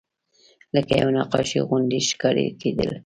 لکه 0.75 0.93
یوه 1.01 1.11
نقاشي 1.17 1.59
غوندې 1.67 1.99
ښکاره 2.09 2.43
کېدل. 2.61 2.89